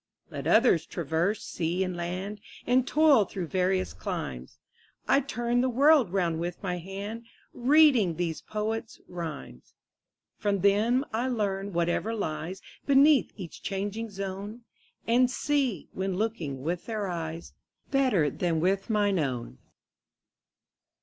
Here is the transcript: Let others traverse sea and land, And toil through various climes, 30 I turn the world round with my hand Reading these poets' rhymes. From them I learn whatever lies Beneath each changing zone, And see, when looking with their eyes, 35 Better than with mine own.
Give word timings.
Let 0.31 0.47
others 0.47 0.87
traverse 0.87 1.43
sea 1.43 1.83
and 1.83 1.95
land, 1.95 2.41
And 2.65 2.87
toil 2.87 3.23
through 3.25 3.45
various 3.49 3.93
climes, 3.93 4.57
30 5.05 5.15
I 5.15 5.19
turn 5.27 5.61
the 5.61 5.69
world 5.69 6.11
round 6.11 6.39
with 6.39 6.57
my 6.63 6.79
hand 6.79 7.27
Reading 7.53 8.15
these 8.15 8.41
poets' 8.41 8.99
rhymes. 9.07 9.75
From 10.39 10.61
them 10.61 11.05
I 11.13 11.27
learn 11.27 11.71
whatever 11.71 12.15
lies 12.15 12.63
Beneath 12.87 13.31
each 13.37 13.61
changing 13.61 14.09
zone, 14.09 14.61
And 15.05 15.29
see, 15.29 15.87
when 15.91 16.15
looking 16.15 16.63
with 16.63 16.87
their 16.87 17.07
eyes, 17.07 17.53
35 17.91 17.91
Better 17.91 18.29
than 18.31 18.59
with 18.59 18.89
mine 18.89 19.19
own. 19.19 19.59